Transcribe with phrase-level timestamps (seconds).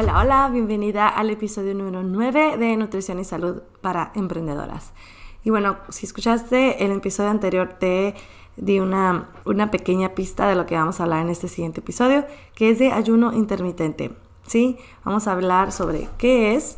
[0.00, 4.92] Hola, hola, bienvenida al episodio número 9 de Nutrición y Salud para Emprendedoras.
[5.42, 8.14] Y bueno, si escuchaste el episodio anterior, te
[8.56, 12.26] di una, una pequeña pista de lo que vamos a hablar en este siguiente episodio,
[12.54, 14.12] que es de ayuno intermitente.
[14.46, 14.78] ¿sí?
[15.04, 16.76] Vamos a hablar sobre qué es,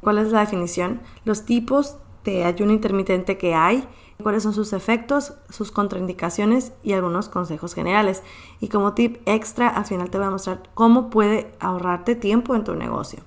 [0.00, 3.82] cuál es la definición, los tipos de ayuno intermitente que hay
[4.20, 8.22] cuáles son sus efectos, sus contraindicaciones y algunos consejos generales.
[8.60, 12.64] Y como tip extra, al final te voy a mostrar cómo puede ahorrarte tiempo en
[12.64, 13.20] tu negocio.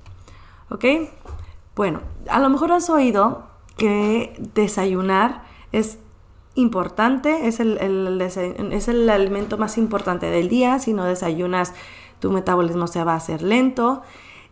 [0.70, 0.86] ¿Ok?
[1.76, 3.44] Bueno, a lo mejor has oído
[3.78, 5.98] que desayunar es
[6.56, 10.80] importante, es el, es el alimento más importante del día.
[10.80, 11.74] Si no desayunas,
[12.20, 14.04] tu metabolismo se va a hacer lento.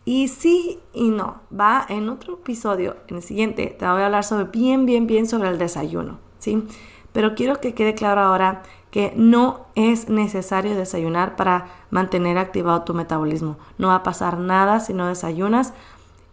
[0.04, 4.24] Y sí y no, va en otro episodio, en el siguiente, te voy a hablar
[4.24, 6.18] sobre bien, bien, bien sobre el desayuno.
[6.42, 6.68] ¿Sí?
[7.14, 12.94] Pero quiero que quede claro ahora que no es necesario desayunar para mantener activado tu
[12.94, 13.58] metabolismo.
[13.78, 15.74] No va a pasar nada si no desayunas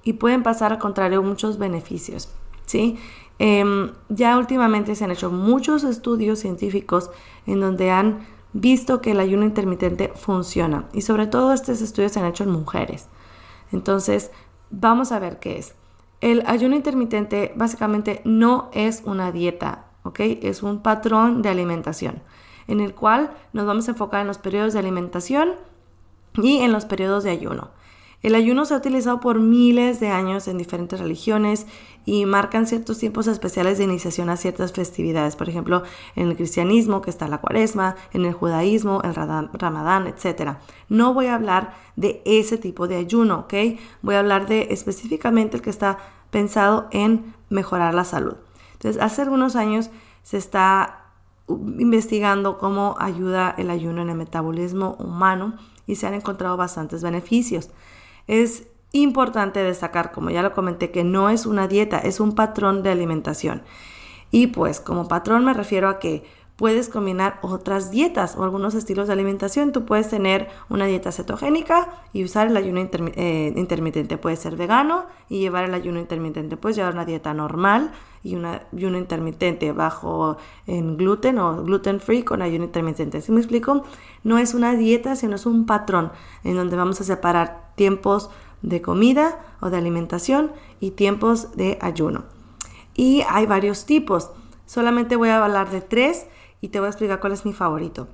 [0.02, 2.28] y pueden pasar al contrario muchos beneficios,
[2.66, 2.98] ¿sí?
[3.38, 7.10] Em, ya últimamente se han hecho muchos estudios científicos
[7.46, 12.20] en donde han visto que el ayuno intermitente funciona y sobre todo estos estudios se
[12.20, 13.06] han hecho en mujeres.
[13.70, 14.32] Entonces,
[14.70, 15.74] vamos a ver qué es.
[16.20, 22.22] El ayuno intermitente básicamente no es una dieta, es un patrón de alimentación
[22.68, 25.54] en el cual nos vamos a enfocar en los periodos de alimentación
[26.34, 27.70] y en los periodos de ayuno.
[28.20, 31.66] El ayuno se ha utilizado por miles de años en diferentes religiones
[32.04, 35.36] y marcan ciertos tiempos especiales de iniciación a ciertas festividades.
[35.36, 35.84] Por ejemplo,
[36.16, 40.56] en el cristianismo, que está la cuaresma, en el judaísmo, el ramadán, etc.
[40.88, 43.78] No voy a hablar de ese tipo de ayuno, ¿ok?
[44.02, 45.98] Voy a hablar de específicamente el que está
[46.30, 48.34] pensado en mejorar la salud.
[48.72, 49.90] Entonces, hace algunos años
[50.28, 51.06] se está
[51.48, 55.56] investigando cómo ayuda el ayuno en el metabolismo humano
[55.86, 57.70] y se han encontrado bastantes beneficios.
[58.26, 62.82] Es importante destacar, como ya lo comenté, que no es una dieta, es un patrón
[62.82, 63.62] de alimentación.
[64.30, 66.26] Y pues como patrón me refiero a que
[66.58, 69.70] puedes combinar otras dietas o algunos estilos de alimentación.
[69.70, 74.18] Tú puedes tener una dieta cetogénica y usar el ayuno eh, intermitente.
[74.18, 76.56] Puedes ser vegano y llevar el ayuno intermitente.
[76.56, 77.92] Puedes llevar una dieta normal
[78.24, 80.36] y un ayuno intermitente bajo
[80.66, 83.20] en gluten o gluten free con ayuno intermitente.
[83.20, 83.84] ¿Sí me explico?
[84.24, 86.10] No es una dieta, sino es un patrón
[86.42, 88.30] en donde vamos a separar tiempos
[88.62, 92.24] de comida o de alimentación y tiempos de ayuno.
[92.96, 94.32] Y hay varios tipos.
[94.66, 96.26] Solamente voy a hablar de tres
[96.60, 98.08] y te voy a explicar cuál es mi favorito.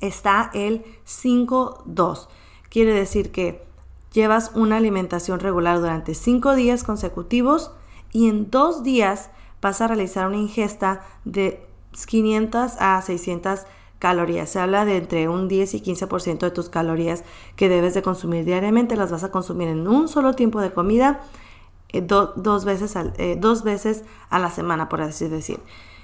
[0.00, 2.28] Está el 5-2.
[2.68, 3.62] Quiere decir que
[4.12, 7.70] llevas una alimentación regular durante 5 días consecutivos
[8.12, 9.30] y en 2 días
[9.60, 11.64] vas a realizar una ingesta de
[12.06, 13.60] 500 a 600
[13.98, 14.50] calorías.
[14.50, 17.22] Se habla de entre un 10 y 15% de tus calorías
[17.54, 18.96] que debes de consumir diariamente.
[18.96, 21.20] Las vas a consumir en un solo tiempo de comida
[21.92, 25.60] eh, dos, veces eh, dos veces a la semana, por así decir.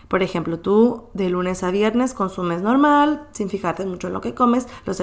[0.08, 4.34] Por ejemplo, tú de lunes a viernes consumes normal, sin fijarte mucho en lo que
[4.34, 4.66] comes.
[4.86, 5.00] Los,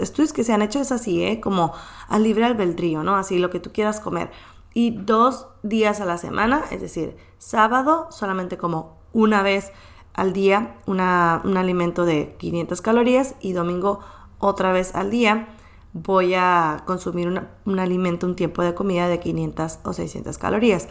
[0.00, 1.40] estudios que se han hecho es así, ¿eh?
[1.40, 1.72] como
[2.08, 3.16] al libre albedrío, ¿no?
[3.16, 4.30] Así lo que tú quieras comer.
[4.72, 9.70] Y dos días a la semana, es decir, sábado solamente como una vez
[10.14, 14.00] al día un alimento de 500 calorías y domingo
[14.38, 15.48] otra vez al día
[15.92, 17.28] voy a consumir
[17.64, 20.88] un alimento, un tiempo de comida de 500 o 600 calorías.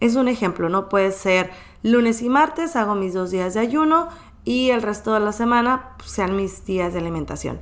[0.00, 1.50] Es un ejemplo, no puede ser
[1.84, 4.08] lunes y martes hago mis dos días de ayuno
[4.42, 7.60] y el resto de la semana pues, sean mis días de alimentación.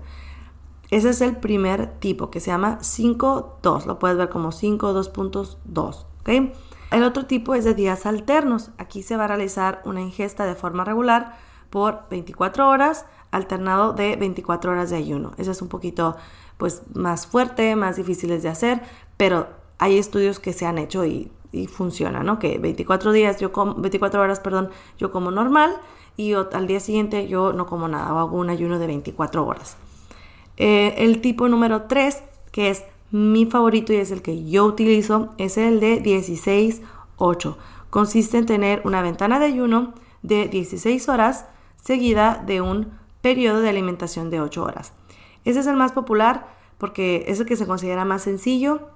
[0.90, 3.86] Ese es el primer tipo que se llama 5-2.
[3.86, 6.06] Lo puedes ver como 5 2.2.
[6.92, 8.70] El otro tipo es de días alternos.
[8.78, 11.36] Aquí se va a realizar una ingesta de forma regular
[11.70, 15.32] por 24 horas, alternado de 24 horas de ayuno.
[15.38, 16.16] Ese es un poquito
[16.58, 18.82] pues, más fuerte, más difíciles de hacer,
[19.16, 19.48] pero
[19.78, 22.38] hay estudios que se han hecho y y funciona, ¿no?
[22.38, 25.76] Que 24 días yo como, 24 horas, perdón, yo como normal
[26.16, 29.76] y al día siguiente yo no como nada o hago un ayuno de 24 horas.
[30.56, 35.34] Eh, el tipo número 3, que es mi favorito y es el que yo utilizo,
[35.38, 37.56] es el de 16-8.
[37.90, 41.46] Consiste en tener una ventana de ayuno de 16 horas
[41.82, 44.92] seguida de un periodo de alimentación de 8 horas.
[45.44, 46.46] Ese es el más popular
[46.78, 48.88] porque es el que se considera más sencillo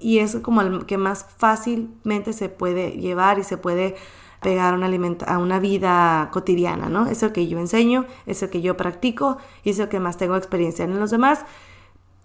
[0.00, 3.96] y es como el que más fácilmente se puede llevar y se puede
[4.40, 4.88] pegar a una,
[5.26, 7.06] a una vida cotidiana, ¿no?
[7.06, 10.16] Es el que yo enseño, es el que yo practico y es el que más
[10.16, 11.44] tengo experiencia en los demás.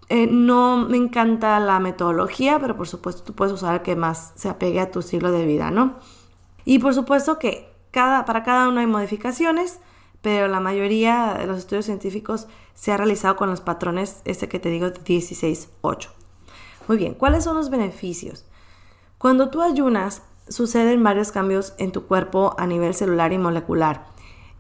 [0.07, 4.33] Eh, no me encanta la metodología, pero por supuesto tú puedes usar el que más
[4.35, 5.95] se apegue a tu estilo de vida, ¿no?
[6.63, 9.79] Y por supuesto que cada, para cada uno hay modificaciones,
[10.21, 14.59] pero la mayoría de los estudios científicos se ha realizado con los patrones, este que
[14.59, 16.09] te digo, de 16-8.
[16.87, 18.45] Muy bien, ¿cuáles son los beneficios?
[19.17, 24.05] Cuando tú ayunas, suceden varios cambios en tu cuerpo a nivel celular y molecular,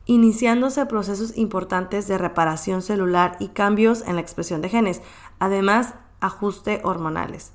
[0.05, 5.01] iniciándose procesos importantes de reparación celular y cambios en la expresión de genes,
[5.39, 7.51] además ajuste hormonales.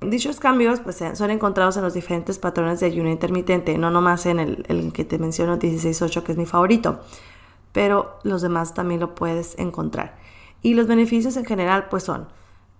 [0.00, 4.38] Dichos cambios pues, son encontrados en los diferentes patrones de ayuno intermitente, no nomás en
[4.38, 7.00] el, el que te menciono 16-8, que es mi favorito,
[7.72, 10.16] pero los demás también lo puedes encontrar.
[10.62, 12.28] Y los beneficios en general pues son,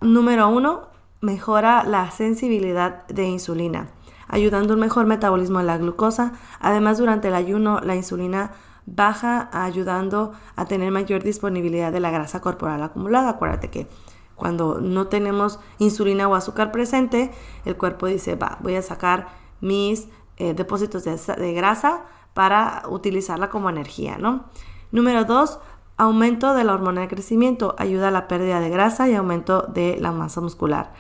[0.01, 0.89] número uno,
[1.21, 3.89] mejora la sensibilidad de insulina,
[4.29, 6.33] ayudando un mejor metabolismo de la glucosa.
[6.61, 8.53] Además, durante el ayuno, la insulina
[8.87, 13.31] baja, ayudando a tener mayor disponibilidad de la grasa corporal acumulada.
[13.31, 13.89] Acuérdate que
[14.37, 17.33] cuando no tenemos insulina o azúcar presente,
[17.65, 19.29] el cuerpo dice, va, voy a sacar
[19.61, 22.05] mis eh, depósitos de, de, grasa
[22.35, 24.45] para utilizarla como energía, ¿no?
[24.93, 25.59] Número dos,
[25.97, 29.97] aumento de la hormona de crecimiento, ayuda a la pérdida de grasa y aumento de
[30.01, 30.93] la masa muscular.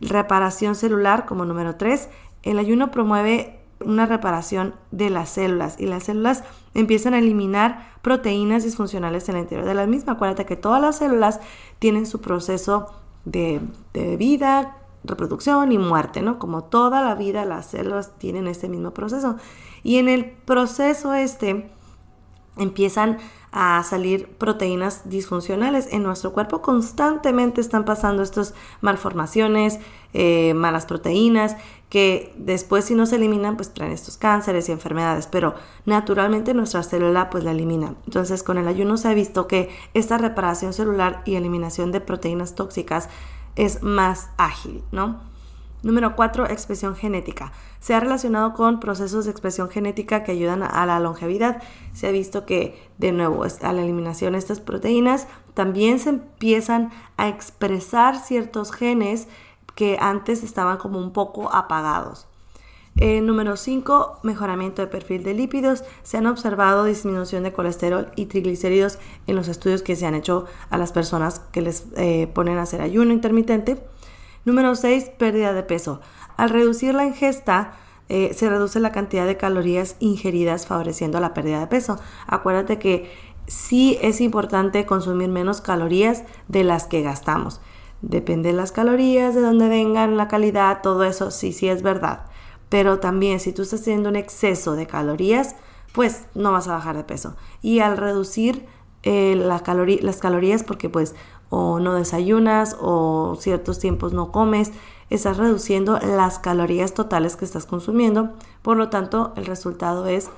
[0.00, 2.08] Reparación celular como número tres,
[2.42, 6.44] el ayuno promueve una reparación de las células y las células
[6.74, 10.14] empiezan a eliminar proteínas disfuncionales en el interior de la misma.
[10.14, 11.40] Acuérdate que todas las células
[11.78, 12.92] tienen su proceso
[13.24, 13.60] de,
[13.92, 16.38] de vida, reproducción y muerte, ¿no?
[16.38, 19.36] Como toda la vida las células tienen este mismo proceso.
[19.82, 21.70] Y en el proceso este
[22.58, 23.18] empiezan
[23.50, 25.88] a salir proteínas disfuncionales.
[25.90, 29.78] En nuestro cuerpo constantemente están pasando estas malformaciones,
[30.12, 31.56] eh, malas proteínas,
[31.88, 35.54] que después si no se eliminan pues traen estos cánceres y enfermedades, pero
[35.86, 37.94] naturalmente nuestra célula pues la elimina.
[38.04, 42.54] Entonces con el ayuno se ha visto que esta reparación celular y eliminación de proteínas
[42.54, 43.08] tóxicas
[43.56, 45.27] es más ágil, ¿no?
[45.82, 47.52] Número 4, expresión genética.
[47.78, 51.62] Se ha relacionado con procesos de expresión genética que ayudan a la longevidad.
[51.92, 56.90] Se ha visto que, de nuevo, a la eliminación de estas proteínas, también se empiezan
[57.16, 59.28] a expresar ciertos genes
[59.76, 62.26] que antes estaban como un poco apagados.
[63.00, 65.84] Eh, número 5, mejoramiento de perfil de lípidos.
[66.02, 68.98] Se han observado disminución de colesterol y triglicéridos
[69.28, 72.62] en los estudios que se han hecho a las personas que les eh, ponen a
[72.62, 73.78] hacer ayuno intermitente.
[74.48, 76.00] Número 6, pérdida de peso.
[76.38, 77.74] Al reducir la ingesta,
[78.08, 82.00] eh, se reduce la cantidad de calorías ingeridas favoreciendo la pérdida de peso.
[82.26, 83.12] Acuérdate que
[83.46, 87.60] sí es importante consumir menos calorías de las que gastamos.
[88.00, 92.24] Depende de las calorías, de dónde vengan, la calidad, todo eso, sí, sí es verdad.
[92.70, 95.56] Pero también si tú estás teniendo un exceso de calorías,
[95.92, 97.36] pues no vas a bajar de peso.
[97.60, 98.64] Y al reducir
[99.02, 101.14] eh, las calorías, porque pues
[101.50, 104.72] o no desayunas o ciertos tiempos no comes,
[105.10, 108.30] estás reduciendo las calorías totales que estás consumiendo,
[108.62, 110.30] por lo tanto el resultado es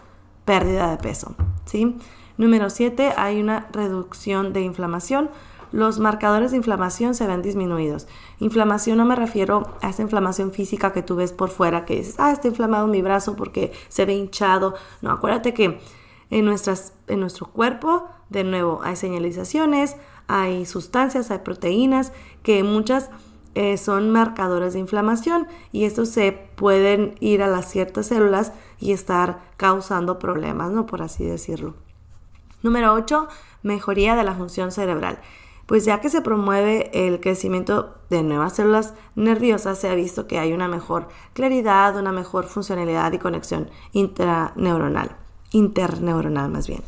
[0.44, 1.96] pérdida de peso, ¿sí?
[2.36, 5.28] Número 7, hay una reducción de inflamación.
[5.72, 8.08] Los marcadores de inflamación se ven disminuidos.
[8.38, 12.14] Inflamación no me refiero a esa inflamación física que tú ves por fuera, que dices,
[12.18, 14.74] ah, está inflamado mi brazo porque se ve hinchado.
[15.02, 15.80] No, acuérdate que
[16.30, 19.96] en, nuestras, en nuestro cuerpo, de nuevo, hay señalizaciones,
[20.30, 22.12] hay sustancias, hay proteínas
[22.44, 23.10] que muchas
[23.56, 28.92] eh, son marcadores de inflamación y estos se pueden ir a las ciertas células y
[28.92, 30.86] estar causando problemas, ¿no?
[30.86, 31.74] Por así decirlo.
[32.62, 33.26] Número 8,
[33.64, 35.18] mejoría de la función cerebral.
[35.66, 40.38] Pues ya que se promueve el crecimiento de nuevas células nerviosas, se ha visto que
[40.38, 45.16] hay una mejor claridad, una mejor funcionalidad y conexión intraneuronal,
[45.50, 46.84] interneuronal más bien.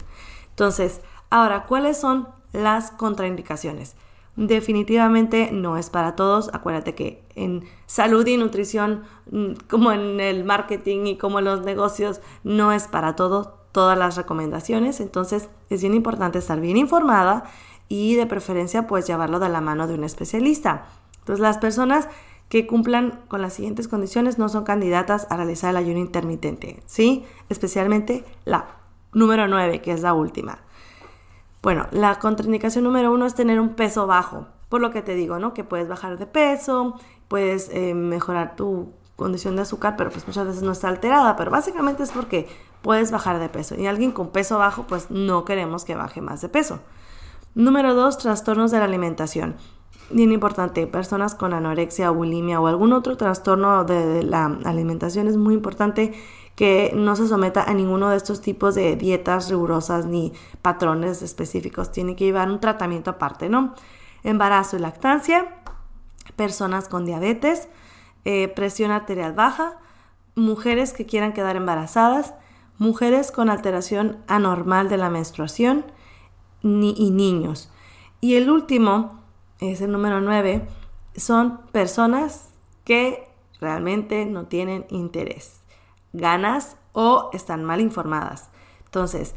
[0.51, 3.97] Entonces, ahora, ¿cuáles son las contraindicaciones.
[4.37, 6.51] Definitivamente no es para todos.
[6.55, 11.63] Acuérdate que en salud y nutrición, mm, como en el marketing y como en los
[11.63, 15.01] negocios, no es para todo todas las recomendaciones.
[15.01, 17.45] Entonces es bien importante estar bien informada
[17.89, 20.87] y de preferencia pues llevarlo de la mano de un especialista.
[21.21, 22.09] Entonces las personas
[22.49, 27.25] que cumplan con las siguientes condiciones no son candidatas a realizar el ayuno intermitente, ¿sí?
[27.49, 28.77] Especialmente la
[29.13, 30.59] número 9, que es la última.
[31.63, 35.39] Bueno, la contraindicación número uno es tener un peso bajo, por lo que te digo,
[35.39, 35.55] ¿no?
[35.55, 40.45] Que puedes bajar de peso, puedes eh, mejorar tu condición de azúcar, pero pues muchas
[40.45, 42.49] veces no está alterada, pero básicamente es porque
[42.83, 43.77] puedes bajar de peso.
[43.77, 46.81] Y alguien con peso bajo, pues no queremos que baje más de peso.
[47.55, 49.55] Número dos, trastornos de la alimentación.
[50.11, 55.55] Bien importante, personas con anorexia, bulimia o algún otro trastorno de la alimentación es muy
[55.55, 56.13] importante
[56.57, 61.93] que no se someta a ninguno de estos tipos de dietas rigurosas ni patrones específicos.
[61.93, 63.75] Tiene que llevar un tratamiento aparte, ¿no?
[64.23, 65.63] Embarazo y lactancia,
[66.37, 67.69] personas con diabetes,
[68.25, 69.79] eh, presión arterial baja,
[70.35, 72.35] mujeres que quieran quedar embarazadas,
[72.79, 75.85] mujeres con alteración anormal de la menstruación
[76.63, 77.71] y niños.
[78.21, 79.21] Y el último,
[79.59, 80.67] es el número 9,
[81.17, 82.51] son personas
[82.85, 83.29] que
[83.61, 85.62] realmente no tienen interés,
[86.13, 88.51] ganas o están mal informadas.
[88.85, 89.35] Entonces,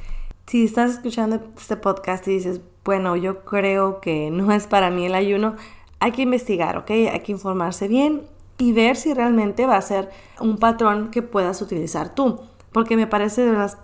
[0.47, 5.05] si estás escuchando este podcast y dices, bueno, yo creo que no es para mí
[5.05, 5.55] el ayuno,
[5.99, 6.91] hay que investigar, ¿ok?
[6.91, 8.23] Hay que informarse bien
[8.57, 12.41] y ver si realmente va a ser un patrón que puedas utilizar tú.
[12.71, 13.77] Porque me parece de las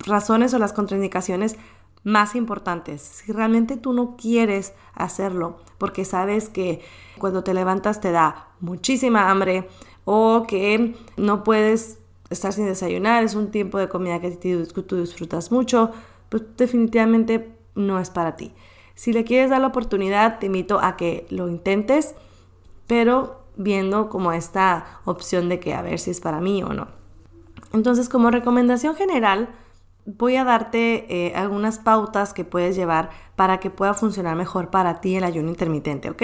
[0.00, 1.56] razones o las contraindicaciones
[2.02, 3.02] más importantes.
[3.02, 6.80] Si realmente tú no quieres hacerlo porque sabes que
[7.18, 9.68] cuando te levantas te da muchísima hambre
[10.04, 11.98] o que no puedes
[12.30, 15.92] estar sin desayunar, es un tiempo de comida que tú disfrutas mucho,
[16.28, 18.52] pues definitivamente no es para ti.
[18.94, 22.14] Si le quieres dar la oportunidad, te invito a que lo intentes,
[22.86, 26.88] pero viendo como esta opción de que a ver si es para mí o no.
[27.72, 29.48] Entonces, como recomendación general,
[30.04, 35.00] voy a darte eh, algunas pautas que puedes llevar para que pueda funcionar mejor para
[35.00, 36.22] ti el ayuno intermitente, ¿ok?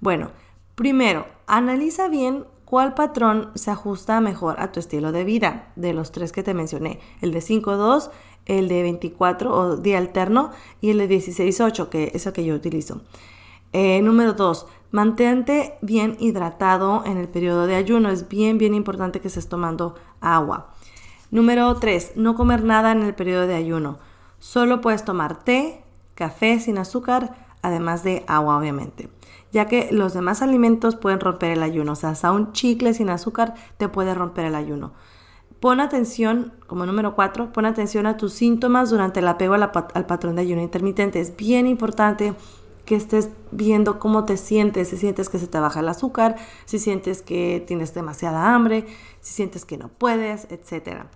[0.00, 0.30] Bueno,
[0.74, 6.12] primero, analiza bien cuál patrón se ajusta mejor a tu estilo de vida, de los
[6.12, 8.10] tres que te mencioné, el de 5-2,
[8.44, 10.50] el de 24 o día alterno
[10.82, 13.00] y el de 16-8, que es el que yo utilizo.
[13.72, 18.10] Eh, número 2, mantente bien hidratado en el periodo de ayuno.
[18.10, 20.74] Es bien, bien importante que estés tomando agua.
[21.30, 23.96] Número 3, no comer nada en el periodo de ayuno.
[24.40, 25.82] Solo puedes tomar té,
[26.14, 29.08] café sin azúcar, además de agua, obviamente.
[29.52, 31.92] Ya que los demás alimentos pueden romper el ayuno.
[31.92, 34.92] O sea, hasta un chicle sin azúcar te puede romper el ayuno.
[35.60, 40.36] Pon atención, como número 4, pon atención a tus síntomas durante el apego al patrón
[40.36, 41.20] de ayuno intermitente.
[41.20, 42.34] Es bien importante
[42.84, 46.78] que estés viendo cómo te sientes, si sientes que se te baja el azúcar, si
[46.78, 48.86] sientes que tienes demasiada hambre,
[49.20, 51.06] si sientes que no puedes, etc.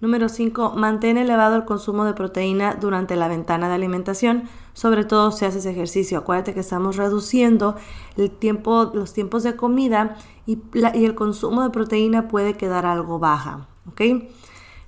[0.00, 0.74] Número 5.
[0.76, 4.44] Mantén elevado el consumo de proteína durante la ventana de alimentación,
[4.78, 6.18] sobre todo si haces ejercicio.
[6.18, 7.74] Acuérdate que estamos reduciendo
[8.16, 10.16] el tiempo, los tiempos de comida
[10.46, 10.60] y,
[10.94, 13.66] y el consumo de proteína puede quedar algo baja.
[13.88, 14.02] ¿ok?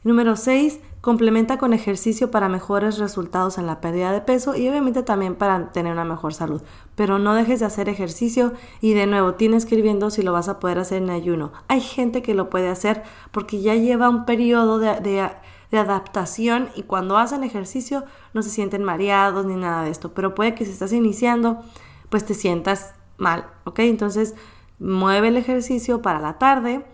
[0.05, 5.03] Número 6 Complementa con ejercicio para mejores resultados en la pérdida de peso y obviamente
[5.03, 6.61] también para tener una mejor salud.
[6.95, 10.35] Pero no dejes de hacer ejercicio y de nuevo tienes que ir viendo si lo
[10.35, 11.53] vas a poder hacer en ayuno.
[11.69, 15.31] Hay gente que lo puede hacer porque ya lleva un periodo de,
[15.79, 20.13] adaptación y cuando hacen ejercicio no se sienten mareados ni nada de esto.
[20.13, 21.63] Pero puede que si estás iniciando
[22.09, 23.81] pues te sientas mal, ¿ok?
[23.81, 24.35] Entonces
[24.79, 26.85] mueve el ejercicio para la tarde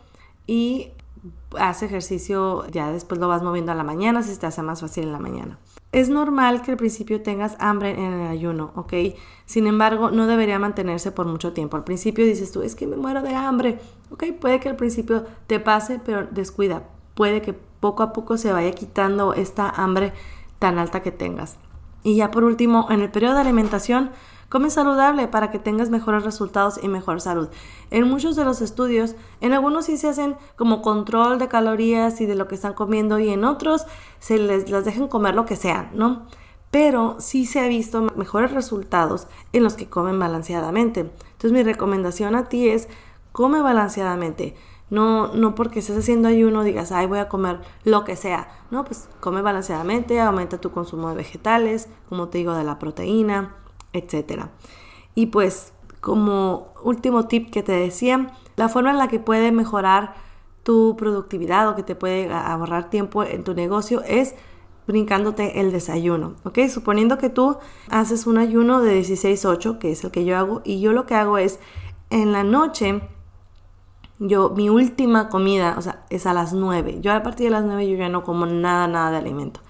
[0.47, 0.90] y
[1.59, 5.04] haz ejercicio, ya después lo vas moviendo a la mañana si te hace más fácil
[5.04, 5.59] en la mañana.
[5.92, 8.92] Es normal que al principio tengas hambre en el ayuno, ¿ok?
[9.47, 11.76] Sin embargo, no debería mantenerse por mucho tiempo.
[11.76, 13.78] Al principio dices tú, es que me muero de hambre,
[14.11, 14.25] ¿ok?
[14.38, 16.83] Puede que al principio te pase, pero descuida.
[17.14, 17.54] Puede que
[17.87, 20.12] poco a poco se vaya quitando esta hambre
[20.59, 21.57] tan alta que tengas.
[22.02, 24.11] Y ya por último, en el periodo de alimentación,
[24.49, 27.49] Come saludable para que tengas mejores resultados y mejor salud.
[27.90, 32.26] En muchos de los estudios, en algunos sí se hacen como control de calorías y
[32.26, 33.87] de lo que están comiendo y en otros
[34.21, 36.26] se les las dejan comer lo que sea, ¿no?
[36.71, 41.00] Pero sí se ha visto mejores resultados en los que comen balanceadamente.
[41.00, 42.88] Entonces mi recomendación a ti es
[43.33, 44.55] come balanceadamente.
[44.88, 48.49] No, no porque estés haciendo ayuno digas, ay, voy a comer lo que sea.
[48.71, 53.57] No, pues come balanceadamente, aumenta tu consumo de vegetales, como te digo, de la proteína,
[53.93, 54.50] etcétera.
[55.14, 60.14] Y pues como último tip que te decía, la forma en la que puede mejorar
[60.62, 64.35] tu productividad o que te puede ahorrar tiempo en tu negocio es
[64.87, 66.61] brincándote el desayuno, ¿ok?
[66.69, 67.57] Suponiendo que tú
[67.90, 71.14] haces un ayuno de 16-8, que es el que yo hago, y yo lo que
[71.14, 71.59] hago es
[72.11, 73.02] en la noche,
[74.18, 77.00] yo, mi última comida, o sea, es a las 9.
[77.00, 79.61] Yo a partir de las 9 yo ya no como nada, nada de alimento.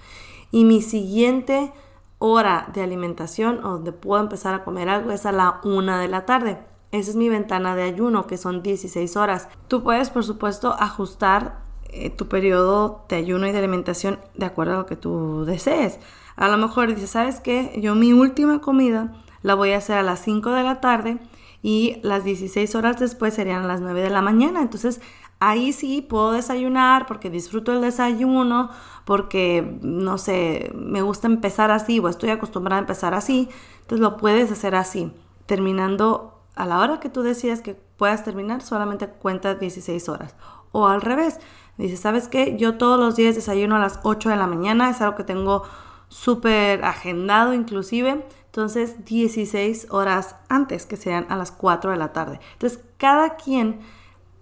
[0.51, 1.73] Y mi siguiente
[2.19, 6.25] hora de alimentación donde puedo empezar a comer algo es a la una de la
[6.25, 6.57] tarde.
[6.91, 9.49] Esa es mi ventana de ayuno, que son 16 horas.
[9.67, 14.73] Tú puedes, por supuesto, ajustar eh, tu periodo de ayuno y de alimentación de acuerdo
[14.73, 15.99] a lo que tú desees.
[16.37, 17.77] A lo mejor dices, ¿sabes qué?
[17.81, 21.17] Yo mi última comida la voy a hacer a las 5 de la tarde
[21.61, 24.61] y las 16 horas después serían las 9 de la mañana.
[24.61, 25.01] Entonces,
[25.39, 28.71] Ahí sí puedo desayunar porque disfruto el desayuno,
[29.05, 33.47] porque, no sé, me gusta empezar así o estoy acostumbrada a empezar así.
[33.81, 35.11] Entonces lo puedes hacer así,
[35.45, 40.35] terminando a la hora que tú decidas que puedas terminar, solamente cuenta 16 horas.
[40.71, 41.39] O al revés,
[41.77, 42.57] dices, ¿sabes qué?
[42.57, 45.63] Yo todos los días desayuno a las 8 de la mañana, es algo que tengo
[46.07, 48.25] súper agendado inclusive.
[48.57, 52.39] Entonces 16 horas antes que sean a las 4 de la tarde.
[52.53, 53.81] Entonces cada quien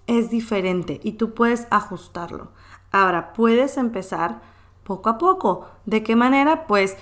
[0.07, 2.53] es diferente y tú puedes ajustarlo.
[2.93, 4.39] Ahora, puedes empezar
[4.86, 5.67] poco a poco.
[5.86, 6.65] ¿De qué manera?
[6.65, 6.95] Pues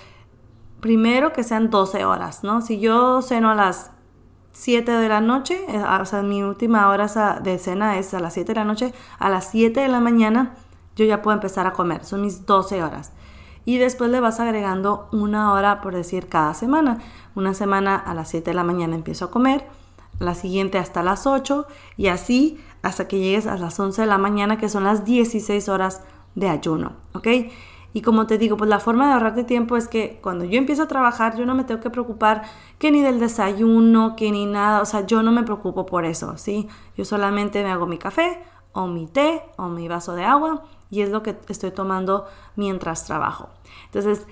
[0.79, 2.61] primero que sean 12 horas, ¿no?
[2.61, 3.91] Si yo ceno a las
[4.53, 7.05] 7 de la noche, eh, o sea, mi última hora
[7.43, 10.55] de cena es a las 7 de la noche, a las 7 de la mañana
[10.95, 13.11] yo ya puedo empezar a comer, son mis 12 horas.
[13.65, 16.99] Y después le vas agregando una hora, por decir, cada semana.
[17.35, 19.65] Una semana a las 7 de la mañana empiezo a comer,
[20.19, 21.65] la siguiente hasta las 8
[21.97, 25.69] y así hasta que llegues a las 11 de la mañana, que son las 16
[25.69, 26.01] horas
[26.35, 27.27] de ayuno, ¿ok?
[27.93, 30.83] Y como te digo, pues la forma de ahorrarte tiempo es que cuando yo empiezo
[30.83, 32.41] a trabajar, yo no me tengo que preocupar
[32.79, 36.37] que ni del desayuno, que ni nada, o sea, yo no me preocupo por eso,
[36.37, 36.67] ¿sí?
[36.97, 41.01] Yo solamente me hago mi café o mi té o mi vaso de agua y
[41.01, 43.49] es lo que estoy tomando mientras trabajo.
[43.85, 44.27] Entonces,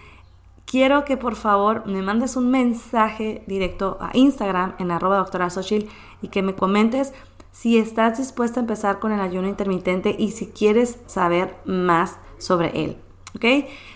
[0.65, 5.47] quiero que por favor me mandes un mensaje directo a Instagram en arroba doctora
[6.21, 7.13] y que me comentes
[7.51, 12.83] si estás dispuesta a empezar con el ayuno intermitente y si quieres saber más sobre
[12.83, 12.97] él.
[13.35, 13.45] ¿Ok?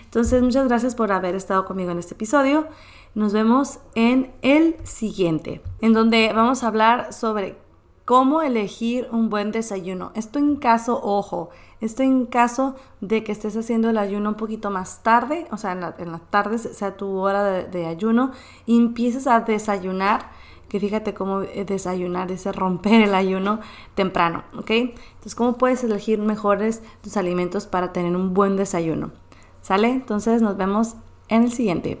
[0.04, 2.66] Entonces, muchas gracias por haber estado conmigo en este episodio.
[3.14, 7.56] Nos vemos en el siguiente, en donde vamos a hablar sobre
[8.04, 10.10] cómo elegir un buen desayuno.
[10.14, 14.70] Esto en caso, ojo, esto en caso de que estés haciendo el ayuno un poquito
[14.70, 18.32] más tarde, o sea, en la, tarde sea tu hora de, ayuno,
[18.64, 20.30] y empieces a desayunar
[20.68, 23.60] que fíjate cómo eh, desayunar, ese romper el ayuno
[23.94, 24.70] temprano, ¿ok?
[24.70, 29.12] Entonces, ¿cómo puedes elegir mejores tus alimentos para tener un buen desayuno?
[29.62, 29.90] ¿Sale?
[29.90, 30.96] Entonces, nos vemos
[31.28, 32.00] en el siguiente.